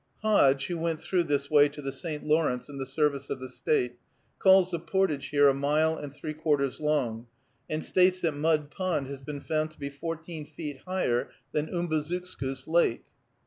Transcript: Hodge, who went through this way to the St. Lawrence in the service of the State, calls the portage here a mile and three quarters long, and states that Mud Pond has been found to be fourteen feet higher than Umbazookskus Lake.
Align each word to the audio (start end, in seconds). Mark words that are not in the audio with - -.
Hodge, 0.23 0.65
who 0.65 0.79
went 0.79 0.99
through 0.99 1.25
this 1.25 1.51
way 1.51 1.69
to 1.69 1.79
the 1.79 1.91
St. 1.91 2.25
Lawrence 2.25 2.67
in 2.67 2.79
the 2.79 2.87
service 2.87 3.29
of 3.29 3.39
the 3.39 3.47
State, 3.47 3.99
calls 4.39 4.71
the 4.71 4.79
portage 4.79 5.27
here 5.27 5.47
a 5.47 5.53
mile 5.53 5.95
and 5.95 6.11
three 6.11 6.33
quarters 6.33 6.79
long, 6.79 7.27
and 7.69 7.83
states 7.85 8.19
that 8.21 8.33
Mud 8.33 8.71
Pond 8.71 9.05
has 9.05 9.21
been 9.21 9.41
found 9.41 9.69
to 9.69 9.79
be 9.79 9.91
fourteen 9.91 10.43
feet 10.47 10.79
higher 10.87 11.29
than 11.51 11.67
Umbazookskus 11.69 12.67
Lake. 12.67 13.03